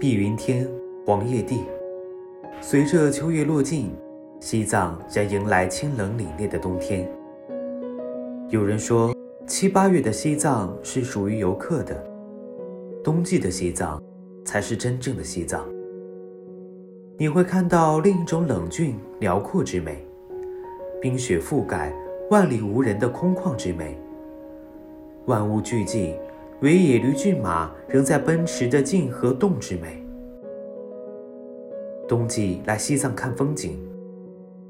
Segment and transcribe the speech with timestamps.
[0.00, 0.64] 碧云天，
[1.04, 1.64] 黄叶地。
[2.60, 3.90] 随着秋叶落尽，
[4.38, 7.10] 西藏将迎来清冷凛冽的冬天。
[8.48, 9.12] 有人说，
[9.44, 12.00] 七八月的西藏是属于游客的，
[13.02, 14.00] 冬季的西藏
[14.44, 15.66] 才是真正的西藏。
[17.16, 20.06] 你会看到另一种冷峻辽阔之美，
[21.02, 21.92] 冰雪覆盖、
[22.30, 23.98] 万里无人的空旷之美。
[25.26, 26.14] 万物俱寂，
[26.60, 30.02] 为野驴骏马仍在奔驰的静和动之美。
[32.08, 33.78] 冬季来西藏看风景，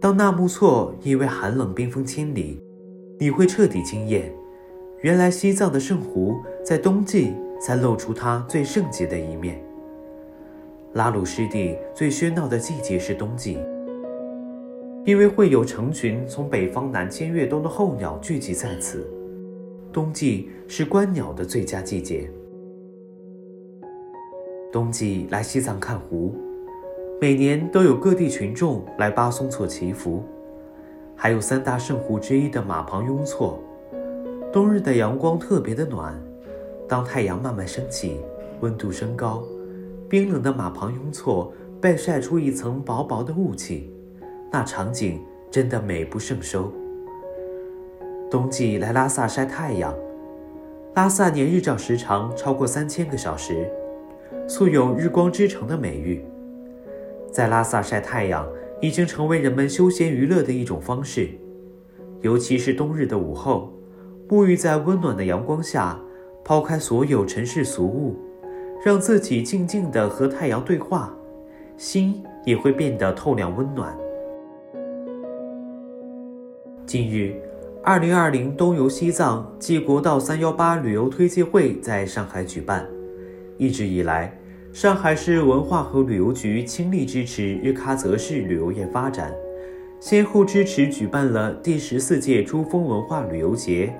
[0.00, 2.58] 当纳木错因为寒冷冰封千里，
[3.18, 4.32] 你会彻底惊艳。
[5.02, 9.62] 原来西藏的圣湖在冬季才露出它最圣洁的一面。
[10.94, 13.58] 拉鲁湿地最喧闹的季节是冬季，
[15.04, 19.06] 因为会有成群从北方南迁越冬的候鸟聚集在此。
[19.94, 22.28] 冬季是观鸟的最佳季节。
[24.72, 26.34] 冬季来西藏看湖，
[27.20, 30.24] 每年都有各地群众来巴松措祈福，
[31.14, 33.62] 还有三大圣湖之一的马旁雍措。
[34.52, 36.20] 冬日的阳光特别的暖，
[36.88, 38.18] 当太阳慢慢升起，
[38.62, 39.44] 温度升高。
[40.08, 43.94] 冰冷的马旁雍措被晒出一层薄薄的雾气，
[44.50, 46.72] 那场景真的美不胜收。
[48.34, 49.94] 冬季来拉萨晒太阳，
[50.94, 53.70] 拉萨年日照时长超过三千个小时，
[54.48, 56.24] 素有“日光之城”的美誉。
[57.30, 58.44] 在拉萨晒太阳
[58.80, 61.28] 已经成为人们休闲娱乐的一种方式，
[62.22, 63.72] 尤其是冬日的午后，
[64.28, 65.96] 沐浴在温暖的阳光下，
[66.42, 68.16] 抛开所有尘世俗物。
[68.84, 71.14] 让自己静静地和太阳对话，
[71.76, 73.96] 心也会变得透亮温暖。
[76.84, 77.40] 近日，
[77.86, 82.88] 二零二零东游西藏暨国道三幺八旅游推介会在上海举办。
[83.58, 84.40] 一直以来，
[84.72, 89.30] 上海市文化和旅游局倾力支持日喀则市旅游业发展，
[90.00, 93.94] 先后支持举办了第十四届珠峰文化旅游节，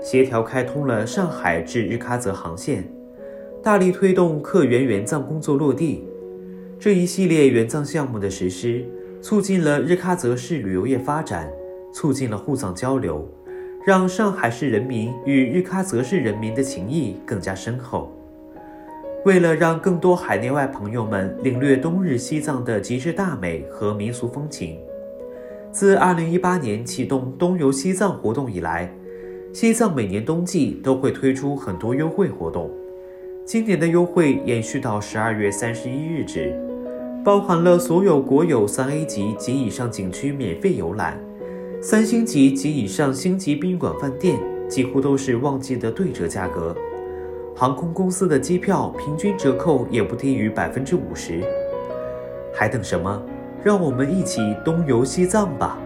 [0.00, 2.90] 协调开通了上海至日喀则航线。
[3.62, 6.08] 大力推动客源援藏工作落地，
[6.80, 8.82] 这一系列援藏项目的实施，
[9.20, 11.52] 促进了日喀则市旅游业发展，
[11.96, 13.26] 促进了沪藏交流，
[13.86, 18.12] 让上海市人民与日喀则市人民的情谊更加深厚。
[19.24, 24.78] 为了让更多海内外朋友们领略冬日西藏的极致大美和民俗风情，
[25.72, 28.92] 自2018年启动冬游西藏活动以来，
[29.54, 32.70] 西藏每年冬季都会推出很多优惠活动。
[33.46, 36.54] 今年的优惠延续到十二月三十一日止，
[37.24, 41.18] 包含了所有国有三 A 级及以上景区免费游览，
[41.88, 44.36] 三星级及以上星级宾馆饭店
[44.68, 46.76] 几乎都是旺季的对折价格，
[47.54, 51.44] 航空公司的机票平均折扣也不低于百分之五十。
[52.52, 53.22] 还等什么？
[53.62, 55.78] 让我们一起东游西藏吧！